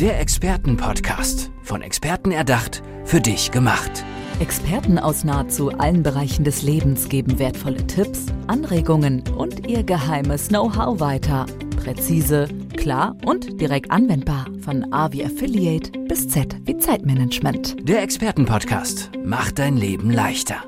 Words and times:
Der 0.00 0.18
Expertenpodcast. 0.18 1.50
Von 1.62 1.82
Experten 1.82 2.30
erdacht, 2.30 2.82
für 3.04 3.20
dich 3.20 3.50
gemacht. 3.50 4.02
Experten 4.38 4.98
aus 4.98 5.24
nahezu 5.24 5.72
allen 5.72 6.02
Bereichen 6.02 6.42
des 6.42 6.62
Lebens 6.62 7.10
geben 7.10 7.38
wertvolle 7.38 7.86
Tipps, 7.86 8.24
Anregungen 8.46 9.22
und 9.36 9.68
ihr 9.68 9.82
geheimes 9.82 10.48
Know-how 10.48 11.00
weiter. 11.00 11.44
Präzise, 11.76 12.48
klar 12.78 13.14
und 13.26 13.60
direkt 13.60 13.90
anwendbar. 13.90 14.46
Von 14.62 14.90
A 14.90 15.12
wie 15.12 15.22
Affiliate 15.22 15.90
bis 16.08 16.30
Z 16.30 16.56
wie 16.64 16.78
Zeitmanagement. 16.78 17.86
Der 17.86 18.02
Expertenpodcast 18.02 19.10
macht 19.22 19.58
dein 19.58 19.76
Leben 19.76 20.10
leichter. 20.10 20.64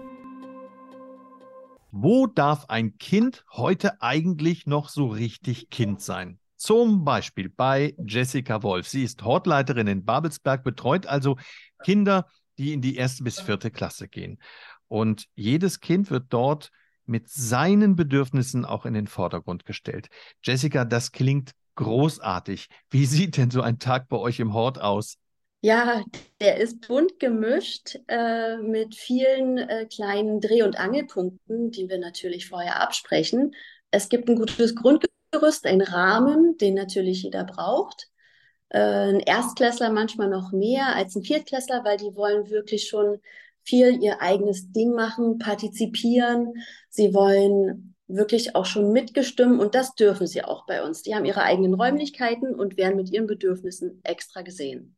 Wo 1.91 2.27
darf 2.27 2.67
ein 2.69 2.99
Kind 2.99 3.47
heute 3.51 4.03
eigentlich 4.03 4.67
noch 4.67 4.91
so 4.91 5.07
richtig 5.07 5.71
Kind 5.71 6.03
sein? 6.03 6.39
Zum 6.63 7.05
Beispiel 7.05 7.49
bei 7.49 7.97
Jessica 8.07 8.63
Wolf. 8.63 8.87
Sie 8.87 9.03
ist 9.03 9.25
Hortleiterin 9.25 9.89
in 9.89 10.05
Babelsberg, 10.05 10.63
betreut 10.63 11.07
also 11.07 11.37
Kinder, 11.83 12.29
die 12.57 12.73
in 12.73 12.81
die 12.81 12.95
erste 12.95 13.25
bis 13.25 13.41
vierte 13.41 13.73
Klasse 13.73 14.07
gehen. 14.07 14.39
Und 14.87 15.25
jedes 15.35 15.81
Kind 15.81 16.13
wird 16.13 16.27
dort 16.29 16.71
mit 17.05 17.29
seinen 17.29 17.97
Bedürfnissen 17.97 18.65
auch 18.65 18.87
in 18.87 18.95
den 18.95 19.09
Vordergrund 19.09 19.65
gestellt. 19.65 20.07
Jessica, 20.45 20.85
das 20.85 21.11
klingt 21.11 21.51
großartig. 21.75 22.69
Wie 22.91 23.07
sieht 23.07 23.39
denn 23.39 23.51
so 23.51 23.61
ein 23.61 23.81
Tag 23.81 24.09
bei 24.09 24.19
euch 24.19 24.39
im 24.39 24.55
Hort 24.55 24.81
aus? 24.81 25.17
Ja, 25.63 26.05
der 26.41 26.59
ist 26.59 26.87
bunt 26.87 27.19
gemischt 27.19 27.99
äh, 28.07 28.59
mit 28.59 28.95
vielen 28.95 29.59
äh, 29.59 29.87
kleinen 29.93 30.41
Dreh- 30.41 30.63
und 30.63 30.79
Angelpunkten, 30.79 31.73
die 31.73 31.89
wir 31.89 31.99
natürlich 31.99 32.47
vorher 32.47 32.81
absprechen. 32.81 33.53
Es 33.91 34.09
gibt 34.09 34.29
ein 34.29 34.37
gutes 34.37 34.77
Grundgefühl 34.77 35.13
Gerüst, 35.33 35.67
ein 35.67 35.81
Rahmen, 35.81 36.57
den 36.59 36.75
natürlich 36.75 37.23
jeder 37.23 37.45
braucht. 37.45 38.09
Äh, 38.69 38.79
ein 38.79 39.21
Erstklässler 39.21 39.91
manchmal 39.91 40.29
noch 40.29 40.53
mehr 40.53 40.95
als 40.95 41.17
ein 41.17 41.25
Viertklässler, 41.25 41.85
weil 41.85 41.97
die 41.97 42.15
wollen 42.15 42.51
wirklich 42.51 42.89
schon 42.89 43.19
viel 43.65 44.03
ihr 44.03 44.21
eigenes 44.21 44.73
Ding 44.73 44.93
machen, 44.93 45.39
partizipieren. 45.39 46.55
Sie 46.91 47.15
wollen 47.15 47.95
wirklich 48.09 48.55
auch 48.55 48.67
schon 48.67 48.93
mitgestimmen 48.93 49.59
und 49.59 49.75
das 49.75 49.95
dürfen 49.95 50.27
sie 50.27 50.45
auch 50.45 50.67
bei 50.67 50.83
uns. 50.83 51.03
Die 51.03 51.15
haben 51.15 51.25
ihre 51.25 51.43
eigenen 51.43 51.75
Räumlichkeiten 51.75 52.55
und 52.55 52.77
werden 52.77 52.97
mit 52.97 53.11
ihren 53.11 53.27
Bedürfnissen 53.27 54.01
extra 54.03 54.43
gesehen. 54.43 54.97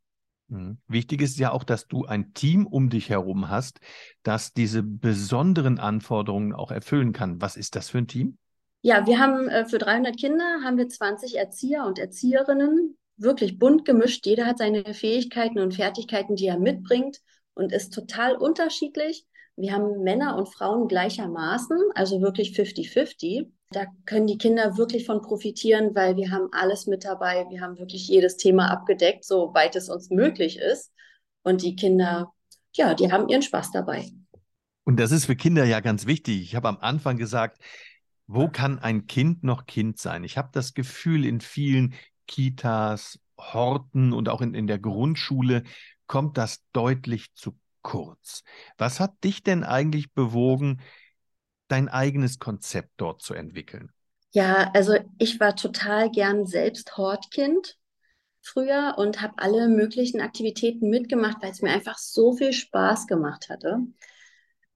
Mhm. 0.48 0.78
Wichtig 0.88 1.22
ist 1.22 1.38
ja 1.38 1.52
auch, 1.52 1.64
dass 1.64 1.86
du 1.86 2.04
ein 2.06 2.34
Team 2.34 2.66
um 2.66 2.90
dich 2.90 3.10
herum 3.10 3.48
hast, 3.48 3.80
das 4.22 4.52
diese 4.52 4.82
besonderen 4.82 5.78
Anforderungen 5.78 6.52
auch 6.52 6.70
erfüllen 6.70 7.12
kann. 7.12 7.40
Was 7.40 7.56
ist 7.56 7.76
das 7.76 7.88
für 7.90 7.98
ein 7.98 8.08
Team? 8.08 8.38
Ja, 8.86 9.06
wir 9.06 9.18
haben 9.18 9.48
äh, 9.48 9.64
für 9.64 9.78
300 9.78 10.14
Kinder 10.14 10.60
haben 10.62 10.76
wir 10.76 10.86
20 10.86 11.38
Erzieher 11.38 11.86
und 11.86 11.98
Erzieherinnen, 11.98 12.98
wirklich 13.16 13.58
bunt 13.58 13.86
gemischt. 13.86 14.26
Jeder 14.26 14.44
hat 14.44 14.58
seine 14.58 14.92
Fähigkeiten 14.92 15.58
und 15.58 15.72
Fertigkeiten, 15.74 16.36
die 16.36 16.48
er 16.48 16.58
mitbringt 16.58 17.22
und 17.54 17.72
ist 17.72 17.94
total 17.94 18.36
unterschiedlich. 18.36 19.24
Wir 19.56 19.72
haben 19.72 20.02
Männer 20.02 20.36
und 20.36 20.52
Frauen 20.52 20.86
gleichermaßen, 20.86 21.78
also 21.94 22.20
wirklich 22.20 22.50
50-50. 22.50 23.50
Da 23.70 23.86
können 24.04 24.26
die 24.26 24.36
Kinder 24.36 24.76
wirklich 24.76 25.06
von 25.06 25.22
profitieren, 25.22 25.94
weil 25.94 26.16
wir 26.16 26.30
haben 26.30 26.48
alles 26.52 26.86
mit 26.86 27.06
dabei. 27.06 27.46
Wir 27.48 27.62
haben 27.62 27.78
wirklich 27.78 28.06
jedes 28.06 28.36
Thema 28.36 28.70
abgedeckt, 28.70 29.24
soweit 29.24 29.76
es 29.76 29.88
uns 29.88 30.10
möglich 30.10 30.58
ist. 30.58 30.92
Und 31.42 31.62
die 31.62 31.74
Kinder, 31.74 32.34
ja, 32.74 32.92
die 32.92 33.10
haben 33.10 33.30
ihren 33.30 33.40
Spaß 33.40 33.70
dabei. 33.70 34.10
Und 34.84 35.00
das 35.00 35.10
ist 35.10 35.24
für 35.24 35.36
Kinder 35.36 35.64
ja 35.64 35.80
ganz 35.80 36.04
wichtig. 36.04 36.42
Ich 36.42 36.54
habe 36.54 36.68
am 36.68 36.76
Anfang 36.82 37.16
gesagt, 37.16 37.62
wo 38.26 38.48
kann 38.48 38.78
ein 38.78 39.06
Kind 39.06 39.44
noch 39.44 39.66
Kind 39.66 39.98
sein? 39.98 40.24
Ich 40.24 40.38
habe 40.38 40.48
das 40.52 40.74
Gefühl, 40.74 41.24
in 41.24 41.40
vielen 41.40 41.94
Kitas, 42.26 43.18
Horten 43.38 44.12
und 44.12 44.28
auch 44.28 44.40
in, 44.40 44.54
in 44.54 44.66
der 44.66 44.78
Grundschule 44.78 45.64
kommt 46.06 46.38
das 46.38 46.64
deutlich 46.72 47.34
zu 47.34 47.58
kurz. 47.82 48.44
Was 48.78 49.00
hat 49.00 49.22
dich 49.24 49.42
denn 49.42 49.64
eigentlich 49.64 50.12
bewogen, 50.12 50.80
dein 51.68 51.88
eigenes 51.88 52.38
Konzept 52.38 52.92
dort 52.96 53.22
zu 53.22 53.34
entwickeln? 53.34 53.92
Ja, 54.32 54.70
also 54.74 54.96
ich 55.18 55.38
war 55.38 55.54
total 55.54 56.10
gern 56.10 56.46
selbst 56.46 56.96
Hortkind 56.96 57.78
früher 58.42 58.94
und 58.96 59.22
habe 59.22 59.34
alle 59.38 59.68
möglichen 59.68 60.20
Aktivitäten 60.20 60.90
mitgemacht, 60.90 61.38
weil 61.40 61.50
es 61.50 61.62
mir 61.62 61.70
einfach 61.70 61.98
so 61.98 62.32
viel 62.34 62.52
Spaß 62.52 63.06
gemacht 63.06 63.48
hatte 63.48 63.80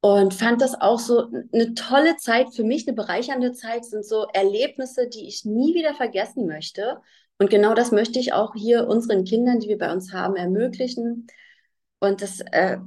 und 0.01 0.35
fand 0.35 0.61
das 0.63 0.81
auch 0.81 1.01
so 1.01 1.29
eine 1.53 1.75
tolle 1.75 2.17
Zeit 2.17 2.55
für 2.55 2.63
mich, 2.63 2.87
eine 2.87 2.95
bereichernde 2.95 3.53
Zeit, 3.53 3.85
sind 3.85 4.05
so 4.05 4.27
Erlebnisse, 4.33 5.09
die 5.09 5.27
ich 5.27 5.45
nie 5.45 5.75
wieder 5.75 5.95
vergessen 5.95 6.47
möchte. 6.47 7.01
Und 7.39 7.51
genau 7.51 7.75
das 7.75 7.91
möchte 7.91 8.19
ich 8.19 8.33
auch 8.33 8.55
hier 8.55 8.87
unseren 8.87 9.25
Kindern, 9.25 9.61
die 9.61 9.69
wir 9.69 9.79
bei 9.79 9.93
uns 9.93 10.13
haben, 10.13 10.37
ermöglichen. 10.37 11.27
Und 12.01 12.23
das 12.23 12.41
äh, 12.53 12.79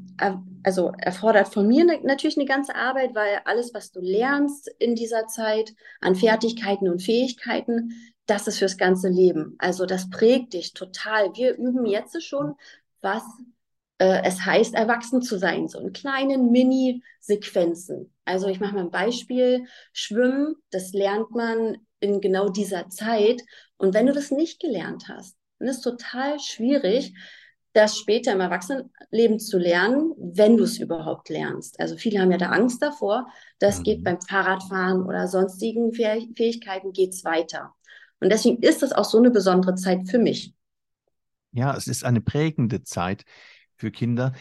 also 0.63 0.93
erfordert 0.97 1.49
von 1.53 1.67
mir 1.67 1.83
ne, 1.83 1.99
natürlich 2.03 2.37
eine 2.37 2.45
ganze 2.45 2.75
Arbeit, 2.75 3.13
weil 3.13 3.41
alles, 3.43 3.73
was 3.73 3.91
du 3.91 3.99
lernst 3.99 4.69
in 4.79 4.95
dieser 4.95 5.27
Zeit 5.27 5.73
an 5.99 6.15
Fertigkeiten 6.15 6.87
und 6.87 7.01
Fähigkeiten, 7.01 7.93
das 8.25 8.47
ist 8.47 8.59
fürs 8.59 8.77
ganze 8.77 9.09
Leben. 9.09 9.55
Also 9.57 9.85
das 9.85 10.09
prägt 10.09 10.53
dich 10.53 10.73
total. 10.73 11.35
Wir 11.35 11.57
üben 11.57 11.85
jetzt 11.85 12.23
schon, 12.23 12.55
was 13.01 13.23
äh, 14.01 14.23
es 14.23 14.43
heißt, 14.43 14.73
erwachsen 14.73 15.21
zu 15.21 15.37
sein, 15.37 15.67
so 15.67 15.77
in 15.79 15.93
kleinen 15.93 16.51
Mini-Sequenzen. 16.51 18.11
Also 18.25 18.47
ich 18.47 18.59
mache 18.59 18.73
mal 18.73 18.85
ein 18.85 18.89
Beispiel. 18.89 19.67
Schwimmen, 19.93 20.55
das 20.71 20.91
lernt 20.91 21.29
man 21.29 21.77
in 21.99 22.19
genau 22.19 22.49
dieser 22.49 22.89
Zeit. 22.89 23.43
Und 23.77 23.93
wenn 23.93 24.07
du 24.07 24.13
das 24.13 24.31
nicht 24.31 24.59
gelernt 24.59 25.07
hast, 25.07 25.37
dann 25.59 25.67
ist 25.67 25.77
es 25.77 25.83
total 25.83 26.39
schwierig, 26.39 27.13
das 27.73 27.95
später 27.95 28.31
im 28.33 28.39
Erwachsenenleben 28.39 29.39
zu 29.39 29.59
lernen, 29.59 30.13
wenn 30.17 30.57
du 30.57 30.63
es 30.63 30.79
überhaupt 30.79 31.29
lernst. 31.29 31.79
Also 31.79 31.95
viele 31.95 32.21
haben 32.21 32.31
ja 32.31 32.39
da 32.39 32.49
Angst 32.49 32.81
davor. 32.81 33.27
Das 33.59 33.79
mhm. 33.79 33.83
geht 33.83 34.03
beim 34.03 34.19
Fahrradfahren 34.19 35.03
oder 35.03 35.27
sonstigen 35.27 35.93
Fähigkeiten 35.93 36.91
geht's 36.91 37.23
weiter. 37.23 37.75
Und 38.19 38.31
deswegen 38.31 38.63
ist 38.63 38.81
das 38.81 38.93
auch 38.93 39.05
so 39.05 39.19
eine 39.19 39.29
besondere 39.29 39.75
Zeit 39.75 40.09
für 40.09 40.17
mich. 40.17 40.55
Ja, 41.51 41.77
es 41.77 41.85
ist 41.85 42.03
eine 42.03 42.21
prägende 42.21 42.81
Zeit 42.81 43.25
für 43.81 43.91
Kinder. 43.91 44.33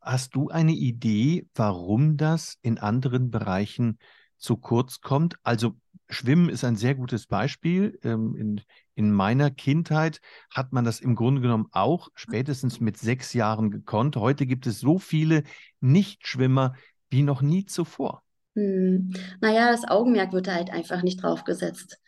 Hast 0.00 0.34
du 0.34 0.48
eine 0.48 0.72
Idee, 0.72 1.46
warum 1.54 2.16
das 2.16 2.58
in 2.62 2.78
anderen 2.78 3.30
Bereichen 3.30 3.98
zu 4.38 4.56
kurz 4.56 5.00
kommt? 5.00 5.34
Also 5.42 5.74
Schwimmen 6.08 6.48
ist 6.48 6.64
ein 6.64 6.76
sehr 6.76 6.94
gutes 6.94 7.26
Beispiel. 7.26 7.98
Ähm, 8.02 8.34
in, 8.36 8.60
in 8.94 9.12
meiner 9.12 9.50
Kindheit 9.50 10.20
hat 10.50 10.72
man 10.72 10.84
das 10.84 11.00
im 11.00 11.16
Grunde 11.16 11.42
genommen 11.42 11.66
auch 11.72 12.08
spätestens 12.14 12.80
mit 12.80 12.96
sechs 12.96 13.34
Jahren 13.34 13.70
gekonnt. 13.70 14.16
Heute 14.16 14.46
gibt 14.46 14.66
es 14.66 14.80
so 14.80 14.98
viele 14.98 15.42
Nichtschwimmer 15.80 16.74
wie 17.10 17.22
noch 17.22 17.42
nie 17.42 17.66
zuvor. 17.66 18.22
Hm. 18.54 19.12
Naja, 19.40 19.70
das 19.70 19.86
Augenmerk 19.86 20.32
wird 20.32 20.46
da 20.46 20.54
halt 20.54 20.70
einfach 20.70 21.02
nicht 21.02 21.22
drauf 21.22 21.44
gesetzt. 21.44 22.00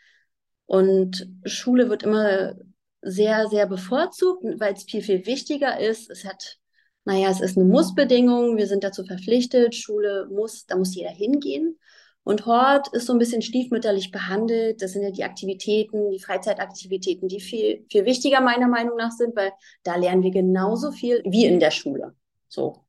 Und 0.66 1.28
Schule 1.44 1.90
wird 1.90 2.04
immer 2.04 2.54
sehr, 3.02 3.48
sehr 3.48 3.66
bevorzugt, 3.66 4.44
weil 4.58 4.74
es 4.74 4.84
viel, 4.84 5.02
viel 5.02 5.26
wichtiger 5.26 5.80
ist. 5.80 6.10
Es 6.10 6.24
hat 6.24 6.60
naja, 7.04 7.30
es 7.30 7.40
ist 7.40 7.56
eine 7.56 7.66
Mussbedingung, 7.66 8.56
wir 8.56 8.66
sind 8.66 8.84
dazu 8.84 9.04
verpflichtet, 9.04 9.74
Schule 9.74 10.28
muss, 10.30 10.66
da 10.66 10.76
muss 10.76 10.94
jeder 10.94 11.10
hingehen. 11.10 11.78
Und 12.22 12.44
Hort 12.46 12.88
ist 12.92 13.06
so 13.06 13.14
ein 13.14 13.18
bisschen 13.18 13.40
stiefmütterlich 13.42 14.10
behandelt. 14.10 14.82
Das 14.82 14.92
sind 14.92 15.02
ja 15.02 15.10
die 15.10 15.24
Aktivitäten, 15.24 16.10
die 16.10 16.20
Freizeitaktivitäten, 16.20 17.28
die 17.28 17.40
viel, 17.40 17.86
viel 17.90 18.04
wichtiger 18.04 18.40
meiner 18.42 18.68
Meinung 18.68 18.96
nach 18.96 19.10
sind, 19.10 19.34
weil 19.34 19.52
da 19.82 19.96
lernen 19.96 20.22
wir 20.22 20.30
genauso 20.30 20.92
viel 20.92 21.22
wie 21.24 21.46
in 21.46 21.60
der 21.60 21.70
Schule. 21.70 22.14
So. 22.48 22.84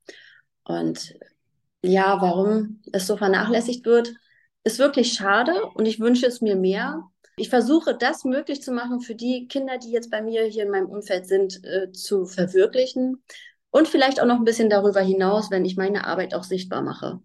Und 0.64 1.14
ja, 1.82 2.18
warum 2.20 2.82
es 2.92 3.06
so 3.06 3.16
vernachlässigt 3.16 3.86
wird, 3.86 4.14
ist 4.64 4.78
wirklich 4.78 5.14
schade 5.14 5.64
und 5.74 5.88
ich 5.88 5.98
wünsche 5.98 6.26
es 6.26 6.40
mir 6.42 6.54
mehr. 6.54 7.02
Ich 7.36 7.48
versuche 7.48 7.96
das 7.96 8.24
möglich 8.24 8.62
zu 8.62 8.72
machen 8.72 9.00
für 9.00 9.14
die 9.14 9.48
Kinder, 9.48 9.78
die 9.78 9.90
jetzt 9.90 10.10
bei 10.10 10.22
mir 10.22 10.44
hier 10.44 10.64
in 10.64 10.70
meinem 10.70 10.86
Umfeld 10.86 11.26
sind, 11.26 11.64
äh, 11.64 11.90
zu 11.92 12.26
verwirklichen. 12.26 13.22
Und 13.70 13.88
vielleicht 13.88 14.20
auch 14.20 14.26
noch 14.26 14.36
ein 14.36 14.44
bisschen 14.44 14.68
darüber 14.68 15.00
hinaus, 15.00 15.50
wenn 15.50 15.64
ich 15.64 15.76
meine 15.76 16.06
Arbeit 16.06 16.34
auch 16.34 16.44
sichtbar 16.44 16.82
mache. 16.82 17.20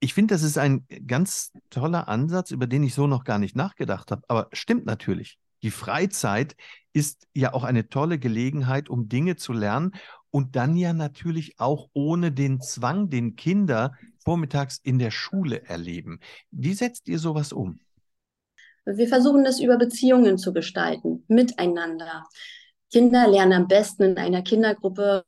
Ich 0.00 0.12
finde, 0.12 0.34
das 0.34 0.42
ist 0.42 0.58
ein 0.58 0.86
ganz 1.06 1.52
toller 1.70 2.08
Ansatz, 2.08 2.50
über 2.50 2.66
den 2.66 2.82
ich 2.82 2.94
so 2.94 3.06
noch 3.06 3.24
gar 3.24 3.38
nicht 3.38 3.56
nachgedacht 3.56 4.10
habe. 4.10 4.22
Aber 4.28 4.48
stimmt 4.52 4.84
natürlich. 4.84 5.38
Die 5.62 5.70
Freizeit 5.70 6.54
ist 6.92 7.26
ja 7.32 7.54
auch 7.54 7.64
eine 7.64 7.88
tolle 7.88 8.18
Gelegenheit, 8.18 8.90
um 8.90 9.08
Dinge 9.08 9.36
zu 9.36 9.54
lernen 9.54 9.92
und 10.30 10.54
dann 10.54 10.76
ja 10.76 10.92
natürlich 10.92 11.58
auch 11.58 11.88
ohne 11.94 12.32
den 12.32 12.60
Zwang, 12.60 13.08
den 13.08 13.36
Kinder 13.36 13.94
vormittags 14.22 14.78
in 14.82 14.98
der 14.98 15.10
Schule 15.10 15.64
erleben. 15.64 16.20
Wie 16.50 16.74
setzt 16.74 17.08
ihr 17.08 17.18
sowas 17.18 17.54
um? 17.54 17.80
Wir 18.86 19.08
versuchen 19.08 19.44
das 19.44 19.60
über 19.60 19.76
Beziehungen 19.76 20.38
zu 20.38 20.52
gestalten, 20.52 21.24
miteinander. 21.28 22.24
Kinder 22.92 23.26
lernen 23.28 23.52
am 23.52 23.68
besten 23.68 24.04
in 24.04 24.18
einer 24.18 24.42
Kindergruppe, 24.42 25.24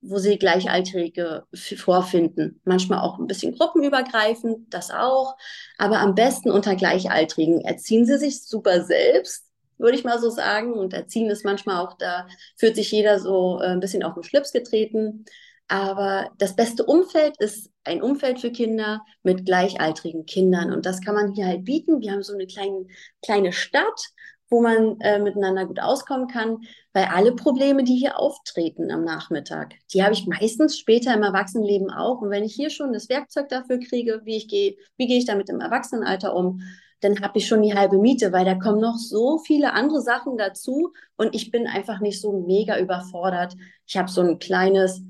wo 0.00 0.18
sie 0.18 0.38
Gleichaltrige 0.38 1.44
vorfinden. 1.52 2.60
Manchmal 2.64 3.00
auch 3.00 3.18
ein 3.18 3.26
bisschen 3.26 3.56
gruppenübergreifend, 3.56 4.72
das 4.72 4.90
auch. 4.90 5.36
Aber 5.76 5.98
am 5.98 6.14
besten 6.14 6.50
unter 6.50 6.76
Gleichaltrigen 6.76 7.62
erziehen 7.62 8.06
sie 8.06 8.18
sich 8.18 8.42
super 8.42 8.84
selbst 8.84 9.44
würde 9.78 9.96
ich 9.96 10.04
mal 10.04 10.18
so 10.18 10.30
sagen. 10.30 10.72
Und 10.72 10.92
Erziehen 10.92 11.30
ist 11.30 11.44
manchmal 11.44 11.84
auch, 11.84 11.94
da 11.94 12.26
fühlt 12.56 12.76
sich 12.76 12.90
jeder 12.90 13.18
so 13.18 13.60
äh, 13.60 13.66
ein 13.66 13.80
bisschen 13.80 14.02
auf 14.02 14.14
den 14.14 14.22
Schlips 14.22 14.52
getreten. 14.52 15.24
Aber 15.68 16.30
das 16.38 16.56
beste 16.56 16.84
Umfeld 16.84 17.36
ist 17.38 17.70
ein 17.84 18.02
Umfeld 18.02 18.40
für 18.40 18.50
Kinder 18.50 19.02
mit 19.22 19.46
gleichaltrigen 19.46 20.26
Kindern. 20.26 20.72
Und 20.72 20.84
das 20.86 21.00
kann 21.00 21.14
man 21.14 21.32
hier 21.32 21.46
halt 21.46 21.64
bieten. 21.64 22.00
Wir 22.00 22.12
haben 22.12 22.22
so 22.22 22.34
eine 22.34 22.46
kleine, 22.46 22.86
kleine 23.22 23.52
Stadt, 23.52 24.08
wo 24.50 24.60
man 24.60 25.00
äh, 25.00 25.18
miteinander 25.18 25.66
gut 25.66 25.80
auskommen 25.80 26.28
kann, 26.28 26.58
weil 26.92 27.06
alle 27.06 27.34
Probleme, 27.34 27.82
die 27.82 27.96
hier 27.96 28.18
auftreten 28.18 28.90
am 28.90 29.04
Nachmittag, 29.04 29.74
die 29.92 30.02
habe 30.02 30.12
ich 30.12 30.26
meistens 30.26 30.78
später 30.78 31.14
im 31.14 31.22
Erwachsenenleben 31.22 31.90
auch. 31.90 32.20
Und 32.20 32.30
wenn 32.30 32.44
ich 32.44 32.54
hier 32.54 32.70
schon 32.70 32.92
das 32.92 33.08
Werkzeug 33.08 33.48
dafür 33.48 33.78
kriege, 33.78 34.20
wie 34.24 34.36
ich 34.36 34.48
gehe, 34.48 34.76
wie 34.96 35.06
gehe 35.06 35.18
ich 35.18 35.24
damit 35.24 35.48
im 35.48 35.60
Erwachsenenalter 35.60 36.36
um, 36.36 36.60
dann 37.00 37.20
habe 37.20 37.38
ich 37.38 37.46
schon 37.46 37.62
die 37.62 37.74
halbe 37.74 37.98
Miete, 37.98 38.32
weil 38.32 38.44
da 38.44 38.54
kommen 38.54 38.80
noch 38.80 38.96
so 38.96 39.38
viele 39.38 39.72
andere 39.72 40.00
Sachen 40.00 40.36
dazu 40.36 40.92
und 41.16 41.34
ich 41.34 41.50
bin 41.50 41.66
einfach 41.66 42.00
nicht 42.00 42.20
so 42.20 42.32
mega 42.46 42.78
überfordert. 42.78 43.54
Ich 43.86 43.96
habe 43.96 44.10
so 44.10 44.22
ein 44.22 44.38
kleines 44.38 45.02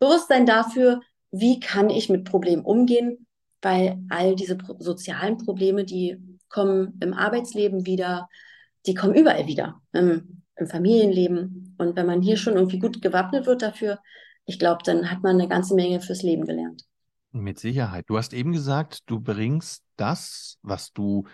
Bewusstsein 0.00 0.46
dafür, 0.46 1.00
wie 1.30 1.60
kann 1.60 1.90
ich 1.90 2.08
mit 2.08 2.24
Problemen 2.24 2.64
umgehen, 2.64 3.26
weil 3.62 3.98
all 4.08 4.34
diese 4.34 4.58
sozialen 4.78 5.38
Probleme, 5.38 5.84
die 5.84 6.16
kommen 6.48 6.98
im 7.00 7.14
Arbeitsleben 7.14 7.86
wieder, 7.86 8.28
die 8.86 8.94
kommen 8.94 9.14
überall 9.14 9.46
wieder, 9.46 9.80
im, 9.92 10.42
im 10.56 10.66
Familienleben. 10.66 11.76
Und 11.78 11.96
wenn 11.96 12.06
man 12.06 12.22
hier 12.22 12.36
schon 12.36 12.54
irgendwie 12.54 12.78
gut 12.78 13.00
gewappnet 13.00 13.46
wird 13.46 13.62
dafür, 13.62 14.00
ich 14.46 14.58
glaube, 14.58 14.80
dann 14.84 15.10
hat 15.10 15.22
man 15.22 15.38
eine 15.38 15.48
ganze 15.48 15.74
Menge 15.74 16.00
fürs 16.00 16.22
Leben 16.22 16.46
gelernt. 16.46 16.84
Mit 17.32 17.60
Sicherheit. 17.60 18.06
Du 18.08 18.16
hast 18.16 18.32
eben 18.32 18.52
gesagt, 18.52 19.02
du 19.06 19.20
bringst 19.20 19.84
das, 19.96 20.58
was 20.62 20.92
du 20.92 21.26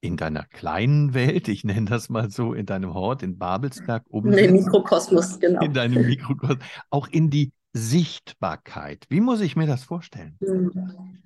in 0.00 0.16
deiner 0.16 0.44
kleinen 0.44 1.12
Welt, 1.12 1.48
ich 1.48 1.64
nenne 1.64 1.90
das 1.90 2.08
mal 2.08 2.30
so, 2.30 2.54
in 2.54 2.64
deinem 2.64 2.94
Hort 2.94 3.22
in 3.22 3.36
Babelsberg 3.36 4.04
um. 4.08 4.32
In 4.32 4.52
Mikrokosmos, 4.54 5.38
genau. 5.38 5.60
In 5.60 5.74
deinem 5.74 6.06
Mikrokosmos, 6.06 6.64
auch 6.88 7.08
in 7.08 7.28
die 7.28 7.52
Sichtbarkeit. 7.72 9.06
Wie 9.08 9.20
muss 9.20 9.40
ich 9.40 9.56
mir 9.56 9.66
das 9.66 9.84
vorstellen? 9.84 10.36
Hm. 10.40 11.22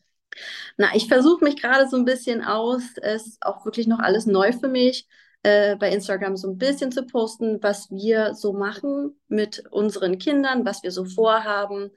Na, 0.77 0.89
ich 0.95 1.07
versuche 1.07 1.45
mich 1.45 1.61
gerade 1.61 1.89
so 1.89 1.97
ein 1.97 2.05
bisschen 2.05 2.43
aus. 2.43 2.83
Es 3.01 3.27
ist 3.27 3.43
auch 3.43 3.65
wirklich 3.65 3.87
noch 3.87 4.01
alles 4.01 4.27
neu 4.27 4.53
für 4.53 4.69
mich, 4.69 5.07
äh, 5.43 5.77
bei 5.77 5.91
Instagram 5.91 6.37
so 6.37 6.49
ein 6.49 6.59
bisschen 6.59 6.91
zu 6.91 7.05
posten, 7.07 7.63
was 7.63 7.91
wir 7.91 8.35
so 8.35 8.53
machen 8.53 9.19
mit 9.29 9.65
unseren 9.71 10.19
Kindern, 10.19 10.65
was 10.65 10.83
wir 10.83 10.91
so 10.91 11.05
vorhaben 11.05 11.91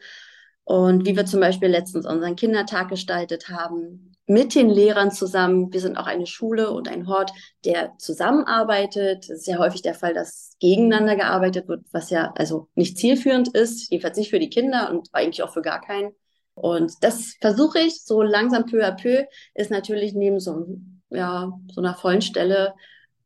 und 0.64 1.06
wie 1.06 1.16
wir 1.16 1.26
zum 1.26 1.40
Beispiel 1.40 1.70
letztens 1.70 2.06
unseren 2.06 2.36
Kindertag 2.36 2.90
gestaltet 2.90 3.50
haben 3.50 4.07
mit 4.28 4.56
den 4.56 4.70
Lehrern 4.70 5.12
zusammen. 5.12 5.72
Wir 5.72 5.80
sind 5.80 5.98
auch 5.98 6.06
eine 6.06 6.28
Schule 6.28 6.72
und 6.72 6.90
ein 6.90 7.08
Hort, 7.08 7.32
der 7.66 7.98
zusammenarbeitet. 7.98 9.24
Es 9.24 9.40
ist 9.40 9.48
ja 9.48 9.58
häufig 9.58 9.82
der 9.82 9.94
Fall, 9.94 10.14
dass 10.14 10.56
gegeneinander 10.60 11.16
gearbeitet 11.16 11.68
wird, 11.68 11.86
was 11.92 12.10
ja 12.10 12.34
also 12.36 12.68
nicht 12.76 12.98
zielführend 12.98 13.48
ist, 13.56 13.90
jedenfalls 13.90 14.18
nicht 14.18 14.30
für 14.30 14.40
die 14.40 14.50
Kinder 14.50 14.92
und 14.92 15.08
eigentlich 15.14 15.44
auch 15.44 15.54
für 15.54 15.62
gar 15.62 15.82
keinen. 15.82 16.12
Und 16.54 16.94
das 17.02 17.36
versuche 17.40 17.80
ich 17.80 18.04
so 18.04 18.22
langsam 18.22 18.66
peu 18.66 18.86
à 18.86 18.92
peu, 18.92 19.26
ist 19.54 19.72
natürlich 19.72 20.14
neben 20.14 20.40
so, 20.40 20.78
ja, 21.10 21.52
so 21.72 21.82
einer 21.82 21.96
vollen 21.96 22.22
Stelle 22.22 22.74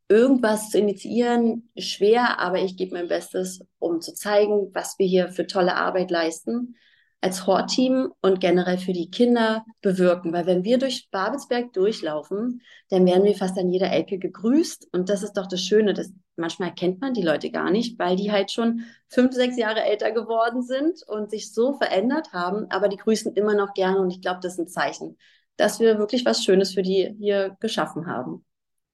irgendwas 0.07 0.69
zu 0.69 0.77
initiieren, 0.77 1.69
schwer, 1.77 2.37
aber 2.39 2.59
ich 2.59 2.75
gebe 2.75 2.93
mein 2.93 3.07
Bestes, 3.07 3.61
um 3.79 4.01
zu 4.01 4.13
zeigen, 4.13 4.69
was 4.73 4.99
wir 4.99 5.07
hier 5.07 5.29
für 5.29 5.47
tolle 5.47 5.75
Arbeit 5.77 6.11
leisten 6.11 6.75
als 7.21 7.45
Hortteam 7.45 8.11
und 8.21 8.39
generell 8.39 8.79
für 8.79 8.93
die 8.93 9.11
Kinder 9.11 9.63
bewirken. 9.81 10.33
Weil 10.33 10.47
wenn 10.47 10.63
wir 10.63 10.79
durch 10.79 11.07
Babelsberg 11.11 11.71
durchlaufen, 11.71 12.61
dann 12.89 13.05
werden 13.05 13.23
wir 13.23 13.35
fast 13.35 13.57
an 13.59 13.69
jeder 13.69 13.91
Ecke 13.91 14.17
gegrüßt. 14.17 14.87
Und 14.91 15.07
das 15.07 15.21
ist 15.21 15.33
doch 15.33 15.47
das 15.47 15.61
Schöne, 15.61 15.93
dass 15.93 16.11
manchmal 16.35 16.73
kennt 16.73 16.99
man 16.99 17.13
die 17.13 17.21
Leute 17.21 17.51
gar 17.51 17.69
nicht, 17.69 17.99
weil 17.99 18.15
die 18.15 18.31
halt 18.31 18.51
schon 18.51 18.81
fünf, 19.07 19.33
sechs 19.35 19.55
Jahre 19.55 19.83
älter 19.83 20.11
geworden 20.11 20.63
sind 20.63 21.03
und 21.07 21.29
sich 21.29 21.53
so 21.53 21.73
verändert 21.73 22.33
haben. 22.33 22.65
Aber 22.71 22.89
die 22.89 22.97
grüßen 22.97 23.35
immer 23.35 23.53
noch 23.53 23.75
gerne. 23.75 23.99
Und 23.99 24.09
ich 24.09 24.21
glaube, 24.21 24.39
das 24.41 24.53
ist 24.53 24.59
ein 24.59 24.67
Zeichen, 24.67 25.17
dass 25.57 25.79
wir 25.79 25.99
wirklich 25.99 26.25
was 26.25 26.43
Schönes 26.43 26.73
für 26.73 26.81
die 26.81 27.15
hier 27.19 27.55
geschaffen 27.59 28.07
haben. 28.07 28.43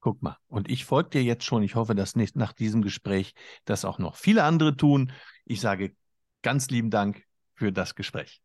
Guck 0.00 0.22
mal, 0.22 0.36
und 0.48 0.70
ich 0.70 0.84
folge 0.84 1.10
dir 1.10 1.22
jetzt 1.22 1.44
schon. 1.44 1.62
Ich 1.62 1.74
hoffe, 1.74 1.94
dass 1.94 2.14
nicht 2.14 2.36
nach 2.36 2.52
diesem 2.52 2.82
Gespräch 2.82 3.32
das 3.64 3.86
auch 3.86 3.98
noch 3.98 4.16
viele 4.16 4.44
andere 4.44 4.76
tun. 4.76 5.12
Ich 5.44 5.60
sage 5.60 5.96
ganz 6.42 6.68
lieben 6.68 6.90
Dank 6.90 7.27
für 7.58 7.72
das 7.72 7.94
Gespräch. 7.94 8.40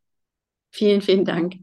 Vielen, 0.71 1.01
vielen 1.01 1.23
Dank. 1.23 1.55